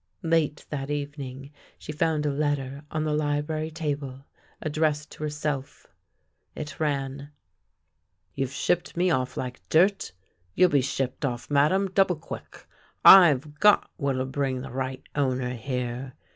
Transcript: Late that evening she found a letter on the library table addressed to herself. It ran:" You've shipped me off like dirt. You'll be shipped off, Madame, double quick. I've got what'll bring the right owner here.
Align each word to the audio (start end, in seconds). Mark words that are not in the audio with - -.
Late 0.23 0.65
that 0.71 0.89
evening 0.89 1.51
she 1.77 1.91
found 1.91 2.25
a 2.25 2.31
letter 2.31 2.83
on 2.89 3.03
the 3.03 3.13
library 3.13 3.69
table 3.69 4.25
addressed 4.59 5.11
to 5.11 5.21
herself. 5.23 5.85
It 6.55 6.79
ran:" 6.79 7.29
You've 8.33 8.51
shipped 8.51 8.97
me 8.97 9.11
off 9.11 9.37
like 9.37 9.61
dirt. 9.69 10.11
You'll 10.55 10.71
be 10.71 10.81
shipped 10.81 11.23
off, 11.23 11.51
Madame, 11.51 11.87
double 11.87 12.15
quick. 12.15 12.65
I've 13.05 13.59
got 13.59 13.91
what'll 13.97 14.25
bring 14.25 14.61
the 14.61 14.71
right 14.71 15.03
owner 15.13 15.53
here. 15.53 16.13